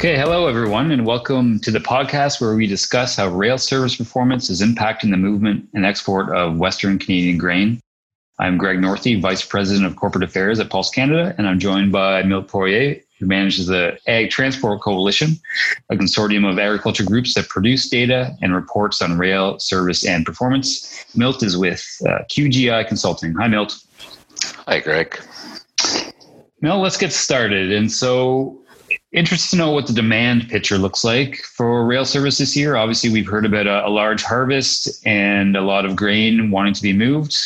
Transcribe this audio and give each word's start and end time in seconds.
Okay, 0.00 0.16
hello 0.16 0.46
everyone, 0.46 0.92
and 0.92 1.04
welcome 1.04 1.60
to 1.60 1.70
the 1.70 1.78
podcast 1.78 2.40
where 2.40 2.54
we 2.54 2.66
discuss 2.66 3.16
how 3.16 3.28
rail 3.28 3.58
service 3.58 3.96
performance 3.96 4.48
is 4.48 4.62
impacting 4.62 5.10
the 5.10 5.18
movement 5.18 5.68
and 5.74 5.84
export 5.84 6.34
of 6.34 6.56
Western 6.56 6.98
Canadian 6.98 7.36
grain. 7.36 7.78
I'm 8.38 8.56
Greg 8.56 8.78
Northey, 8.78 9.20
Vice 9.20 9.44
President 9.44 9.84
of 9.84 9.96
Corporate 9.96 10.24
Affairs 10.24 10.58
at 10.58 10.70
Pulse 10.70 10.88
Canada, 10.88 11.34
and 11.36 11.46
I'm 11.46 11.58
joined 11.58 11.92
by 11.92 12.22
Milt 12.22 12.48
Poirier, 12.48 12.98
who 13.18 13.26
manages 13.26 13.66
the 13.66 13.98
Ag 14.06 14.30
Transport 14.30 14.80
Coalition, 14.80 15.36
a 15.90 15.96
consortium 15.96 16.50
of 16.50 16.58
agriculture 16.58 17.04
groups 17.04 17.34
that 17.34 17.50
produce 17.50 17.86
data 17.90 18.34
and 18.40 18.54
reports 18.54 19.02
on 19.02 19.18
rail 19.18 19.58
service 19.58 20.06
and 20.06 20.24
performance. 20.24 21.04
Milt 21.14 21.42
is 21.42 21.58
with 21.58 21.84
uh, 22.08 22.20
QGI 22.30 22.88
Consulting. 22.88 23.34
Hi, 23.34 23.48
Milt. 23.48 23.78
Hi, 24.66 24.80
Greg. 24.80 25.20
Milt, 26.62 26.80
let's 26.80 26.96
get 26.96 27.12
started. 27.12 27.70
And 27.70 27.92
so, 27.92 28.62
interested 29.12 29.50
to 29.50 29.56
know 29.56 29.72
what 29.72 29.86
the 29.86 29.92
demand 29.92 30.48
picture 30.48 30.78
looks 30.78 31.02
like 31.02 31.38
for 31.38 31.84
rail 31.84 32.04
service 32.04 32.38
this 32.38 32.56
year. 32.56 32.76
Obviously, 32.76 33.10
we've 33.10 33.26
heard 33.26 33.44
about 33.44 33.66
a, 33.66 33.86
a, 33.86 33.90
large 33.90 34.22
harvest 34.22 35.04
and 35.04 35.56
a 35.56 35.62
lot 35.62 35.84
of 35.84 35.96
grain 35.96 36.50
wanting 36.50 36.74
to 36.74 36.82
be 36.82 36.92
moved. 36.92 37.36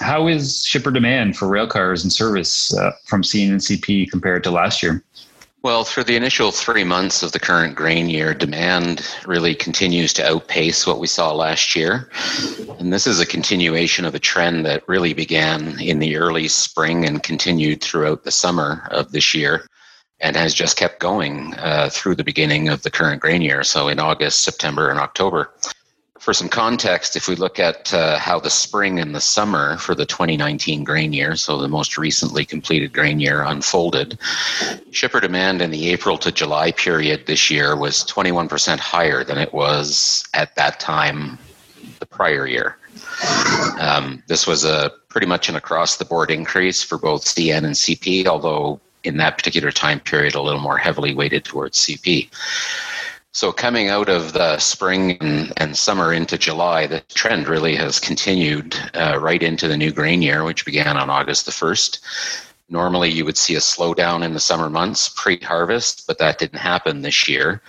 How 0.00 0.26
is 0.26 0.64
shipper 0.64 0.90
demand 0.90 1.36
for 1.36 1.46
rail 1.46 1.68
cars 1.68 2.02
and 2.02 2.12
service 2.12 2.76
uh, 2.76 2.92
from 3.04 3.22
CN 3.22 3.50
and 3.50 3.60
CP 3.60 4.10
compared 4.10 4.42
to 4.44 4.50
last 4.50 4.82
year? 4.82 5.04
Well, 5.62 5.84
through 5.84 6.04
the 6.04 6.16
initial 6.16 6.50
three 6.50 6.82
months 6.82 7.22
of 7.22 7.30
the 7.30 7.38
current 7.38 7.76
grain 7.76 8.10
year, 8.10 8.34
demand 8.34 9.08
really 9.24 9.54
continues 9.54 10.12
to 10.14 10.28
outpace 10.28 10.88
what 10.88 10.98
we 10.98 11.06
saw 11.06 11.32
last 11.32 11.76
year. 11.76 12.10
And 12.80 12.92
this 12.92 13.06
is 13.06 13.20
a 13.20 13.26
continuation 13.26 14.04
of 14.04 14.16
a 14.16 14.18
trend 14.18 14.66
that 14.66 14.82
really 14.88 15.14
began 15.14 15.78
in 15.80 16.00
the 16.00 16.16
early 16.16 16.48
spring 16.48 17.04
and 17.04 17.22
continued 17.22 17.80
throughout 17.80 18.24
the 18.24 18.32
summer 18.32 18.88
of 18.90 19.12
this 19.12 19.34
year 19.34 19.64
and 20.22 20.36
has 20.36 20.54
just 20.54 20.76
kept 20.76 21.00
going 21.00 21.54
uh, 21.54 21.90
through 21.90 22.14
the 22.14 22.24
beginning 22.24 22.68
of 22.68 22.82
the 22.82 22.90
current 22.90 23.20
grain 23.20 23.42
year, 23.42 23.64
so 23.64 23.88
in 23.88 23.98
August, 23.98 24.42
September, 24.42 24.88
and 24.88 24.98
October. 24.98 25.52
For 26.20 26.32
some 26.32 26.48
context, 26.48 27.16
if 27.16 27.26
we 27.26 27.34
look 27.34 27.58
at 27.58 27.92
uh, 27.92 28.16
how 28.16 28.38
the 28.38 28.48
spring 28.48 29.00
and 29.00 29.12
the 29.12 29.20
summer 29.20 29.76
for 29.78 29.96
the 29.96 30.06
2019 30.06 30.84
grain 30.84 31.12
year, 31.12 31.34
so 31.34 31.58
the 31.58 31.66
most 31.66 31.98
recently 31.98 32.44
completed 32.44 32.92
grain 32.92 33.18
year, 33.18 33.42
unfolded, 33.42 34.16
shipper 34.92 35.18
demand 35.18 35.60
in 35.60 35.72
the 35.72 35.90
April 35.90 36.16
to 36.18 36.30
July 36.30 36.70
period 36.70 37.26
this 37.26 37.50
year 37.50 37.74
was 37.74 38.04
21% 38.04 38.78
higher 38.78 39.24
than 39.24 39.36
it 39.36 39.52
was 39.52 40.24
at 40.32 40.54
that 40.54 40.78
time 40.78 41.36
the 41.98 42.06
prior 42.06 42.46
year. 42.46 42.76
Um, 43.80 44.22
this 44.28 44.46
was 44.46 44.64
a 44.64 44.92
pretty 45.08 45.26
much 45.26 45.48
an 45.48 45.56
across 45.56 45.96
the 45.96 46.04
board 46.04 46.30
increase 46.30 46.84
for 46.84 46.98
both 46.98 47.24
CN 47.24 47.64
and 47.64 47.74
CP, 47.74 48.26
although 48.26 48.80
in 49.04 49.16
that 49.18 49.36
particular 49.36 49.70
time 49.70 50.00
period 50.00 50.34
a 50.34 50.42
little 50.42 50.60
more 50.60 50.78
heavily 50.78 51.14
weighted 51.14 51.44
towards 51.44 51.78
CP. 51.78 52.28
So 53.34 53.50
coming 53.50 53.88
out 53.88 54.10
of 54.10 54.34
the 54.34 54.58
spring 54.58 55.16
and, 55.56 55.74
summer 55.74 56.12
into 56.12 56.36
July, 56.36 56.86
the 56.86 57.00
trend 57.14 57.48
really 57.48 57.74
has 57.76 57.98
continued 57.98 58.76
uh, 58.94 59.18
right 59.18 59.42
into 59.42 59.68
the 59.68 59.76
new 59.76 59.90
grain 59.90 60.20
year, 60.20 60.44
which 60.44 60.66
began 60.66 60.98
on 60.98 61.08
August 61.08 61.46
the 61.46 61.52
1st. 61.52 61.98
Normally, 62.68 63.10
you 63.10 63.24
would 63.24 63.38
see 63.38 63.54
a 63.54 63.58
slowdown 63.58 64.22
in 64.22 64.34
the 64.34 64.40
summer 64.40 64.68
months 64.68 65.08
pre 65.16 65.38
harvest, 65.38 66.06
but 66.06 66.18
that 66.18 66.38
didn't 66.38 66.58
happen 66.58 67.00
this 67.00 67.26
year. 67.26 67.62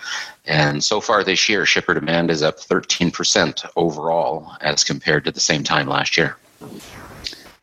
And 0.44 0.84
so 0.84 1.00
far 1.00 1.24
this 1.24 1.48
year, 1.48 1.64
shipper 1.64 1.94
demand 1.94 2.30
is 2.30 2.42
up 2.42 2.58
13% 2.58 3.66
overall 3.76 4.52
as 4.60 4.84
compared 4.84 5.24
to 5.24 5.32
the 5.32 5.40
same 5.40 5.64
time 5.64 5.86
last 5.86 6.18
year. 6.18 6.36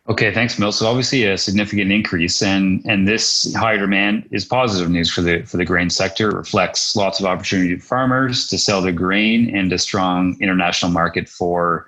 Okay, 0.10 0.34
thanks, 0.34 0.58
Milt. 0.58 0.74
So 0.74 0.88
obviously 0.88 1.26
a 1.26 1.38
significant 1.38 1.92
increase, 1.92 2.42
and 2.42 2.84
and 2.88 3.08
this 3.08 3.54
higher 3.54 3.78
demand 3.78 4.28
is 4.32 4.44
positive 4.44 4.90
news 4.90 5.12
for 5.12 5.22
the 5.22 5.44
for 5.44 5.58
the 5.58 5.66
grain 5.66 5.92
sector. 5.92 6.32
It 6.32 6.36
reflects 6.36 6.96
lots 6.96 7.20
of 7.20 7.28
opportunity 7.28 7.76
for 7.76 7.86
farmers 7.86 8.48
to 8.48 8.58
sell 8.58 8.82
their 8.82 8.94
grain 8.94 9.56
and 9.56 9.72
a 9.72 9.78
strong 9.78 10.38
international 10.42 10.92
market 10.92 11.30
for 11.30 11.88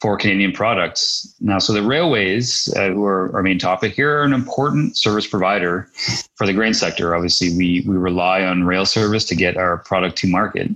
for 0.00 0.16
Canadian 0.16 0.52
products. 0.52 1.34
Now, 1.40 1.58
so 1.58 1.72
the 1.72 1.82
railways, 1.82 2.72
uh, 2.76 2.90
who 2.90 3.04
are 3.04 3.34
our 3.34 3.42
main 3.42 3.58
topic 3.58 3.92
here, 3.94 4.20
are 4.20 4.22
an 4.22 4.32
important 4.32 4.96
service 4.96 5.26
provider 5.26 5.90
for 6.36 6.46
the 6.46 6.52
grain 6.52 6.74
sector. 6.74 7.16
Obviously, 7.16 7.50
we 7.56 7.84
we 7.88 7.96
rely 7.96 8.44
on 8.44 8.64
rail 8.64 8.86
service 8.86 9.24
to 9.24 9.34
get 9.34 9.56
our 9.56 9.78
product 9.78 10.16
to 10.18 10.28
market. 10.28 10.70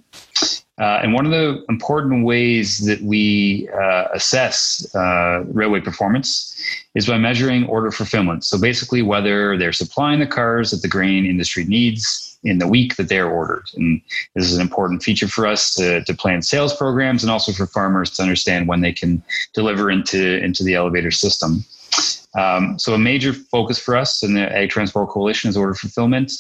Uh, 0.81 1.01
and 1.03 1.13
one 1.13 1.27
of 1.27 1.33
the 1.33 1.65
important 1.69 2.25
ways 2.25 2.87
that 2.87 3.01
we 3.03 3.69
uh, 3.71 4.09
assess 4.15 4.93
uh, 4.95 5.45
railway 5.49 5.81
performance 5.81 6.57
is 6.95 7.07
by 7.07 7.19
measuring 7.19 7.67
order 7.67 7.91
fulfillment. 7.91 8.43
So 8.45 8.59
basically, 8.59 9.03
whether 9.03 9.59
they're 9.59 9.73
supplying 9.73 10.21
the 10.21 10.27
cars 10.27 10.71
that 10.71 10.81
the 10.81 10.89
grain 10.89 11.27
industry 11.27 11.65
needs 11.65 12.39
in 12.45 12.59
the 12.59 12.67
week 12.67 12.97
that 12.97 13.09
they're 13.09 13.31
ordered. 13.31 13.71
And 13.77 14.01
this 14.35 14.47
is 14.47 14.57
an 14.57 14.63
important 14.63 15.03
feature 15.03 15.29
for 15.29 15.47
us 15.47 15.75
to, 15.75 16.03
to 16.05 16.15
plan 16.15 16.43
sales 16.43 16.75
programs 16.75 17.23
and 17.23 17.31
also 17.31 17.53
for 17.53 17.67
farmers 17.67 18.11
to 18.13 18.23
understand 18.23 18.67
when 18.67 18.81
they 18.81 18.93
can 18.93 19.23
deliver 19.53 19.91
into, 19.91 20.43
into 20.43 20.65
the 20.65 20.75
elevator 20.75 21.11
system. 21.11 21.65
Um, 22.35 22.79
so 22.79 22.95
a 22.95 22.99
major 22.99 23.33
focus 23.33 23.79
for 23.79 23.95
us 23.95 24.23
in 24.23 24.35
the 24.35 24.51
Ag 24.57 24.71
Transport 24.71 25.11
Coalition 25.11 25.51
is 25.51 25.57
order 25.57 25.75
fulfillment. 25.75 26.33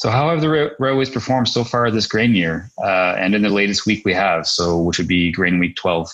So, 0.00 0.08
how 0.08 0.30
have 0.30 0.40
the 0.40 0.48
ra- 0.48 0.70
railways 0.78 1.10
performed 1.10 1.46
so 1.46 1.62
far 1.62 1.90
this 1.90 2.06
grain 2.06 2.34
year 2.34 2.70
uh, 2.82 3.16
and 3.18 3.34
in 3.34 3.42
the 3.42 3.50
latest 3.50 3.84
week 3.84 4.02
we 4.06 4.14
have, 4.14 4.46
so 4.46 4.80
which 4.80 4.96
would 4.96 5.06
be 5.06 5.30
grain 5.30 5.58
week 5.58 5.76
12? 5.76 6.08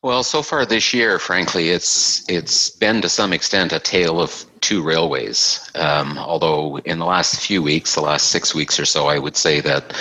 Well, 0.00 0.22
so 0.22 0.42
far 0.42 0.64
this 0.64 0.94
year, 0.94 1.18
frankly, 1.18 1.70
it's 1.70 2.24
it's 2.28 2.70
been 2.70 3.02
to 3.02 3.08
some 3.08 3.32
extent 3.32 3.72
a 3.72 3.80
tale 3.80 4.20
of 4.20 4.44
two 4.60 4.80
railways. 4.80 5.58
Um, 5.74 6.18
although 6.18 6.78
in 6.78 7.00
the 7.00 7.04
last 7.04 7.40
few 7.40 7.60
weeks, 7.60 7.96
the 7.96 8.00
last 8.00 8.28
six 8.28 8.54
weeks 8.54 8.78
or 8.78 8.84
so, 8.84 9.08
I 9.08 9.18
would 9.18 9.36
say 9.36 9.60
that 9.60 9.92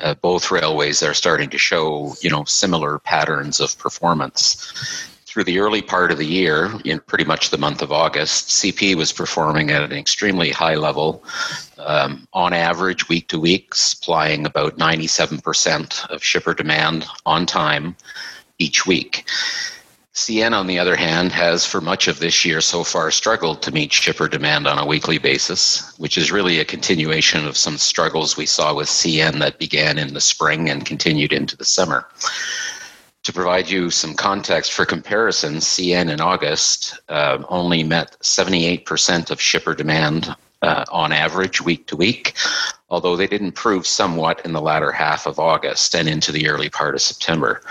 uh, 0.00 0.14
both 0.14 0.50
railways 0.50 1.02
are 1.02 1.12
starting 1.12 1.50
to 1.50 1.58
show 1.58 2.14
you 2.22 2.30
know 2.30 2.44
similar 2.44 2.98
patterns 2.98 3.60
of 3.60 3.78
performance 3.78 5.05
through 5.36 5.44
the 5.44 5.58
early 5.58 5.82
part 5.82 6.10
of 6.10 6.16
the 6.16 6.24
year, 6.24 6.72
in 6.86 6.98
pretty 6.98 7.24
much 7.24 7.50
the 7.50 7.58
month 7.58 7.82
of 7.82 7.92
August, 7.92 8.48
CP 8.48 8.94
was 8.94 9.12
performing 9.12 9.70
at 9.70 9.82
an 9.82 9.92
extremely 9.92 10.48
high 10.48 10.76
level. 10.76 11.22
Um, 11.76 12.26
on 12.32 12.54
average, 12.54 13.10
week 13.10 13.28
to 13.28 13.38
week, 13.38 13.74
supplying 13.74 14.46
about 14.46 14.78
97% 14.78 16.08
of 16.08 16.24
shipper 16.24 16.54
demand 16.54 17.04
on 17.26 17.44
time 17.44 17.96
each 18.58 18.86
week. 18.86 19.28
CN, 20.14 20.54
on 20.54 20.68
the 20.68 20.78
other 20.78 20.96
hand, 20.96 21.32
has 21.32 21.66
for 21.66 21.82
much 21.82 22.08
of 22.08 22.18
this 22.18 22.46
year 22.46 22.62
so 22.62 22.82
far 22.82 23.10
struggled 23.10 23.60
to 23.60 23.70
meet 23.70 23.92
shipper 23.92 24.28
demand 24.28 24.66
on 24.66 24.78
a 24.78 24.86
weekly 24.86 25.18
basis, 25.18 25.94
which 25.98 26.16
is 26.16 26.32
really 26.32 26.60
a 26.60 26.64
continuation 26.64 27.46
of 27.46 27.58
some 27.58 27.76
struggles 27.76 28.38
we 28.38 28.46
saw 28.46 28.72
with 28.72 28.88
CN 28.88 29.38
that 29.40 29.58
began 29.58 29.98
in 29.98 30.14
the 30.14 30.20
spring 30.22 30.70
and 30.70 30.86
continued 30.86 31.34
into 31.34 31.58
the 31.58 31.66
summer. 31.66 32.08
To 33.26 33.32
provide 33.32 33.68
you 33.68 33.90
some 33.90 34.14
context 34.14 34.72
for 34.72 34.86
comparison, 34.86 35.56
CN 35.56 36.12
in 36.12 36.20
August 36.20 37.00
uh, 37.08 37.42
only 37.48 37.82
met 37.82 38.16
78% 38.22 39.32
of 39.32 39.40
shipper 39.40 39.74
demand 39.74 40.32
uh, 40.62 40.84
on 40.92 41.10
average 41.10 41.60
week 41.60 41.88
to 41.88 41.96
week, 41.96 42.34
although 42.88 43.16
they 43.16 43.26
did 43.26 43.40
improve 43.40 43.84
somewhat 43.84 44.42
in 44.44 44.52
the 44.52 44.60
latter 44.60 44.92
half 44.92 45.26
of 45.26 45.40
August 45.40 45.96
and 45.96 46.08
into 46.08 46.30
the 46.30 46.48
early 46.48 46.70
part 46.70 46.94
of 46.94 47.02
September. 47.02 47.62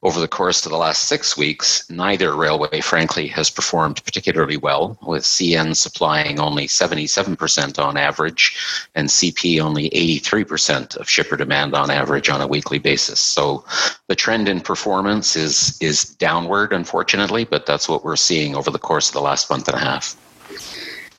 Over 0.00 0.20
the 0.20 0.28
course 0.28 0.64
of 0.64 0.70
the 0.70 0.78
last 0.78 1.08
six 1.08 1.36
weeks, 1.36 1.90
neither 1.90 2.36
railway, 2.36 2.80
frankly, 2.80 3.26
has 3.28 3.50
performed 3.50 4.04
particularly 4.04 4.56
well, 4.56 4.96
with 5.02 5.24
CN 5.24 5.74
supplying 5.74 6.38
only 6.38 6.68
77% 6.68 7.84
on 7.84 7.96
average 7.96 8.56
and 8.94 9.08
CP 9.08 9.60
only 9.60 9.90
83% 9.90 10.96
of 10.98 11.08
shipper 11.08 11.36
demand 11.36 11.74
on 11.74 11.90
average 11.90 12.28
on 12.28 12.40
a 12.40 12.46
weekly 12.46 12.78
basis. 12.78 13.18
So 13.18 13.64
the 14.06 14.14
trend 14.14 14.48
in 14.48 14.60
performance 14.60 15.34
is, 15.34 15.76
is 15.80 16.04
downward, 16.04 16.72
unfortunately, 16.72 17.44
but 17.44 17.66
that's 17.66 17.88
what 17.88 18.04
we're 18.04 18.14
seeing 18.14 18.54
over 18.54 18.70
the 18.70 18.78
course 18.78 19.08
of 19.08 19.14
the 19.14 19.20
last 19.20 19.50
month 19.50 19.66
and 19.66 19.76
a 19.76 19.80
half. 19.80 20.14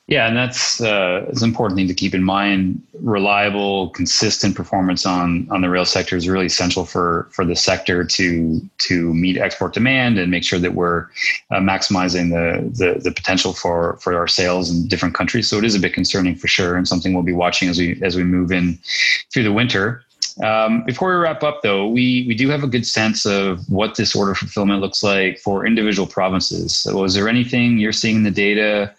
Yeah, 0.10 0.28
and 0.28 0.36
that's 0.36 0.82
uh, 0.82 1.28
an 1.30 1.44
important 1.44 1.78
thing 1.78 1.88
to 1.88 1.94
keep 1.94 2.16
in 2.16 2.24
mind. 2.24 2.82
Reliable, 3.00 3.90
consistent 3.90 4.56
performance 4.56 5.06
on 5.06 5.48
on 5.52 5.62
the 5.62 5.70
rail 5.70 5.86
sector 5.86 6.18
is 6.18 6.28
really 6.28 6.48
essential 6.48 6.84
for 6.84 7.28
for 7.32 7.46
the 7.46 7.56
sector 7.56 8.04
to 8.04 8.60
to 8.88 9.14
meet 9.14 9.38
export 9.38 9.74
demand 9.74 10.18
and 10.18 10.32
make 10.32 10.44
sure 10.44 10.58
that 10.58 10.74
we're 10.74 11.04
uh, 11.52 11.60
maximizing 11.60 12.32
the, 12.32 12.68
the 12.84 13.00
the 13.00 13.12
potential 13.12 13.54
for 13.54 13.98
for 14.02 14.16
our 14.16 14.28
sales 14.28 14.72
in 14.72 14.88
different 14.88 15.14
countries. 15.14 15.48
So 15.48 15.60
it 15.60 15.64
is 15.64 15.76
a 15.76 15.80
bit 15.80 15.94
concerning 15.94 16.36
for 16.36 16.48
sure, 16.48 16.76
and 16.76 16.88
something 16.88 17.14
we'll 17.14 17.22
be 17.22 17.32
watching 17.32 17.70
as 17.70 17.78
we 17.78 18.02
as 18.02 18.16
we 18.16 18.24
move 18.24 18.52
in 18.52 18.80
through 19.32 19.44
the 19.44 19.54
winter. 19.54 20.04
Um, 20.44 20.86
before 20.86 21.10
we 21.10 21.16
wrap 21.16 21.44
up, 21.44 21.62
though, 21.64 21.88
we, 21.88 22.24
we 22.26 22.34
do 22.34 22.48
have 22.50 22.64
a 22.64 22.68
good 22.68 22.88
sense 22.88 23.26
of 23.26 23.70
what 23.70 23.96
this 23.96 24.16
order 24.16 24.34
fulfillment 24.36 24.80
looks 24.80 25.04
like 25.04 25.38
for 25.40 25.66
individual 25.66 26.08
provinces. 26.08 26.78
So, 26.78 27.04
is 27.04 27.14
there 27.14 27.28
anything 27.28 27.78
you're 27.78 27.92
seeing 27.92 28.18
in 28.18 28.24
the 28.24 28.32
data 28.32 28.94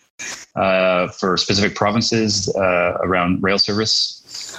uh, 0.56 1.08
for 1.08 1.36
specific 1.36 1.74
provinces 1.74 2.54
uh, 2.56 2.98
around 3.02 3.42
rail 3.42 3.58
service? 3.58 4.56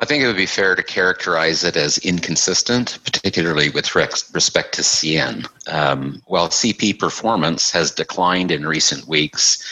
I 0.00 0.04
think 0.04 0.24
it 0.24 0.26
would 0.26 0.36
be 0.36 0.46
fair 0.46 0.74
to 0.74 0.82
characterize 0.82 1.62
it 1.62 1.76
as 1.76 1.96
inconsistent, 1.98 2.98
particularly 3.04 3.70
with 3.70 3.94
respect 3.94 4.74
to 4.74 4.82
CN. 4.82 5.46
Um, 5.72 6.20
while 6.26 6.48
CP 6.48 6.98
performance 6.98 7.70
has 7.70 7.92
declined 7.92 8.50
in 8.50 8.66
recent 8.66 9.06
weeks, 9.06 9.62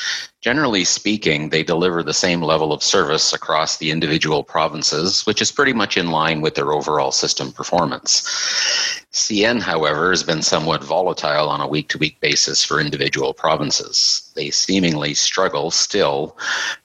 Generally 0.41 0.85
speaking, 0.85 1.50
they 1.50 1.62
deliver 1.62 2.03
the 2.03 2.15
same 2.15 2.41
level 2.41 2.73
of 2.73 2.82
service 2.82 3.35
across 3.35 3.77
the 3.77 3.91
individual 3.91 4.43
provinces, 4.43 5.27
which 5.27 5.43
is 5.43 5.53
pretty 5.53 5.75
much 5.75 5.99
in 5.99 6.11
line 6.11 6.41
with 6.41 6.55
their 6.55 6.73
overall 6.73 7.12
system 7.12 7.53
performance. 7.53 9.00
CN, 9.12 9.60
however, 9.60 10.10
has 10.10 10.22
been 10.22 10.40
somewhat 10.40 10.84
volatile 10.84 11.48
on 11.48 11.60
a 11.60 11.66
week 11.66 11.88
to 11.88 11.98
week 11.98 12.20
basis 12.20 12.62
for 12.62 12.80
individual 12.80 13.34
provinces. 13.34 14.30
They 14.36 14.50
seemingly 14.50 15.14
struggle 15.14 15.72
still 15.72 16.36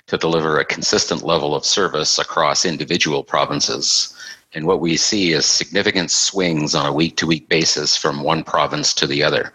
to 0.07 0.17
deliver 0.17 0.57
a 0.57 0.65
consistent 0.65 1.21
level 1.21 1.53
of 1.53 1.65
service 1.65 2.17
across 2.17 2.65
individual 2.65 3.23
provinces. 3.23 4.11
And 4.55 4.65
what 4.65 4.79
we 4.79 4.97
see 4.97 5.33
is 5.33 5.45
significant 5.45 6.09
swings 6.09 6.73
on 6.73 6.87
a 6.87 6.93
week 6.93 7.15
to 7.17 7.27
week 7.27 7.47
basis 7.47 7.95
from 7.95 8.23
one 8.23 8.43
province 8.43 8.93
to 8.95 9.05
the 9.05 9.21
other. 9.21 9.53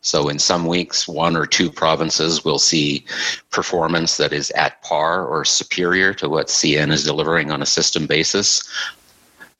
So, 0.00 0.28
in 0.28 0.38
some 0.38 0.66
weeks, 0.66 1.08
one 1.08 1.36
or 1.36 1.46
two 1.46 1.68
provinces 1.68 2.44
will 2.44 2.60
see 2.60 3.06
performance 3.50 4.18
that 4.18 4.32
is 4.32 4.52
at 4.52 4.80
par 4.82 5.26
or 5.26 5.44
superior 5.44 6.14
to 6.14 6.28
what 6.28 6.46
CN 6.46 6.92
is 6.92 7.02
delivering 7.02 7.50
on 7.50 7.62
a 7.62 7.66
system 7.66 8.06
basis. 8.06 8.62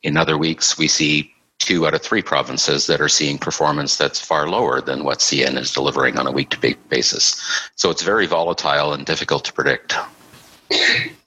In 0.04 0.16
other 0.16 0.38
weeks, 0.38 0.78
we 0.78 0.86
see 0.86 1.34
two 1.64 1.87
out 1.87 1.94
of 1.94 2.02
three 2.02 2.22
provinces 2.22 2.87
that 2.87 3.00
are 3.00 3.08
seeing 3.08 3.38
performance 3.38 3.96
that's 3.96 4.20
far 4.20 4.49
lower 4.49 4.81
than 4.81 5.05
what 5.05 5.19
CN 5.19 5.56
is 5.58 5.72
delivering 5.72 6.19
on 6.19 6.26
a 6.26 6.32
week 6.32 6.50
to 6.50 6.61
week 6.61 6.88
basis. 6.88 7.40
So, 7.76 7.90
it's 7.90 8.02
very 8.02 8.26
volatile 8.26 8.93
and 8.93 9.06
difficult 9.06 9.44
to 9.46 9.52
predict. 9.52 9.94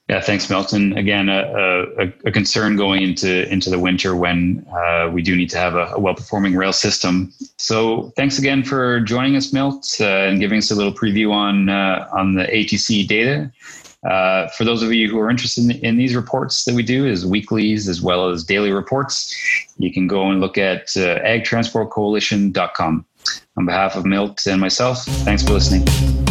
Yeah, 0.10 0.22
thanks, 0.22 0.50
Milton. 0.50 0.98
Again, 0.98 1.28
a, 1.28 1.86
a, 2.00 2.14
a, 2.26 2.32
concern 2.32 2.78
going 2.78 3.04
into 3.04 3.52
into 3.52 3.70
the 3.70 3.78
winter 3.78 4.16
when 4.16 4.66
uh, 4.74 5.10
we 5.12 5.22
do 5.22 5.36
need 5.36 5.50
to 5.50 5.58
have 5.58 5.76
a, 5.76 5.92
a 5.96 6.00
well-performing 6.00 6.56
rail 6.56 6.72
system. 6.72 7.34
So, 7.58 8.14
thanks 8.16 8.40
again 8.40 8.64
for 8.64 9.02
joining 9.02 9.36
us, 9.36 9.52
Milt, 9.52 9.98
uh, 10.00 10.06
and 10.06 10.40
giving 10.40 10.60
us 10.60 10.72
a 10.72 10.76
little 10.76 10.94
preview 10.94 11.34
on 11.34 11.68
uh, 11.68 12.08
on 12.14 12.36
the 12.36 12.44
ATC 12.44 13.06
data. 13.06 13.52
Uh, 14.06 14.48
for 14.50 14.64
those 14.64 14.84
of 14.84 14.94
you 14.94 15.10
who 15.10 15.20
are 15.20 15.30
interested 15.30 15.64
in, 15.64 15.72
in, 15.84 15.98
these 15.98 16.16
reports 16.16 16.66
that 16.66 16.76
we 16.76 16.84
do, 16.84 17.08
as 17.08 17.26
weeklies 17.26 17.90
as 17.90 18.02
well 18.02 18.30
as 18.30 18.44
daily 18.44 18.72
reports, 18.72 19.36
you 19.78 19.92
can 19.92 20.08
go 20.08 20.30
and 20.30 20.40
look 20.40 20.58
at 20.58 20.96
uh, 20.96 21.20
agtransportcoalition.com. 21.22 23.06
On 23.58 23.66
behalf 23.66 23.96
of 23.96 24.06
Milt 24.06 24.46
and 24.46 24.62
myself, 24.62 25.04
thanks 25.04 25.44
for 25.44 25.54
listening. 25.54 26.27